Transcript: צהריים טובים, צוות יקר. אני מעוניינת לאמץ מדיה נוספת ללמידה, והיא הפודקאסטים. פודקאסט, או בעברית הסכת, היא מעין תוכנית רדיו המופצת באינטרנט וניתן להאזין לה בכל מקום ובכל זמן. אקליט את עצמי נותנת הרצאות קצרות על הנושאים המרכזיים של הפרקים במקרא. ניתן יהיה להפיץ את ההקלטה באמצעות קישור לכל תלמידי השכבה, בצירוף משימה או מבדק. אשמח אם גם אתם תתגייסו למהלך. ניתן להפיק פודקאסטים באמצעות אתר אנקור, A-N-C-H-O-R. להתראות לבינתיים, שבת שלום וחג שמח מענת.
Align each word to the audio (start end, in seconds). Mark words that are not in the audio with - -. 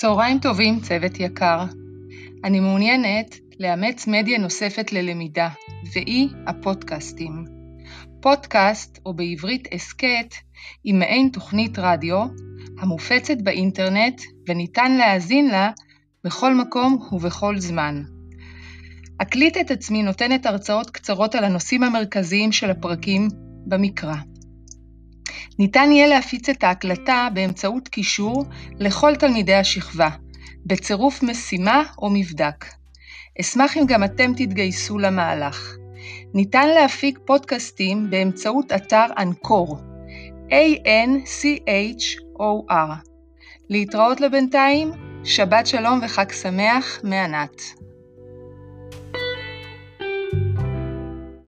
צהריים 0.00 0.38
טובים, 0.38 0.80
צוות 0.80 1.20
יקר. 1.20 1.64
אני 2.44 2.60
מעוניינת 2.60 3.36
לאמץ 3.58 4.06
מדיה 4.06 4.38
נוספת 4.38 4.92
ללמידה, 4.92 5.48
והיא 5.92 6.28
הפודקאסטים. 6.46 7.44
פודקאסט, 8.20 8.98
או 9.06 9.14
בעברית 9.14 9.68
הסכת, 9.72 10.34
היא 10.84 10.94
מעין 10.94 11.28
תוכנית 11.32 11.78
רדיו 11.78 12.26
המופצת 12.78 13.36
באינטרנט 13.42 14.20
וניתן 14.48 14.92
להאזין 14.92 15.48
לה 15.48 15.70
בכל 16.24 16.54
מקום 16.54 17.08
ובכל 17.12 17.58
זמן. 17.58 18.02
אקליט 19.18 19.56
את 19.56 19.70
עצמי 19.70 20.02
נותנת 20.02 20.46
הרצאות 20.46 20.90
קצרות 20.90 21.34
על 21.34 21.44
הנושאים 21.44 21.82
המרכזיים 21.82 22.52
של 22.52 22.70
הפרקים 22.70 23.28
במקרא. 23.66 24.16
ניתן 25.60 25.88
יהיה 25.92 26.06
להפיץ 26.06 26.48
את 26.48 26.64
ההקלטה 26.64 27.28
באמצעות 27.34 27.88
קישור 27.88 28.44
לכל 28.78 29.16
תלמידי 29.16 29.54
השכבה, 29.54 30.08
בצירוף 30.66 31.22
משימה 31.22 31.82
או 31.98 32.10
מבדק. 32.10 32.64
אשמח 33.40 33.76
אם 33.76 33.86
גם 33.86 34.04
אתם 34.04 34.32
תתגייסו 34.36 34.98
למהלך. 34.98 35.76
ניתן 36.34 36.68
להפיק 36.68 37.18
פודקאסטים 37.26 38.10
באמצעות 38.10 38.72
אתר 38.72 39.06
אנקור, 39.18 39.78
A-N-C-H-O-R. 40.50 41.50
להתראות 43.70 44.20
לבינתיים, 44.20 44.92
שבת 45.24 45.66
שלום 45.66 46.00
וחג 46.02 46.32
שמח 46.32 47.00
מענת. 47.04 47.62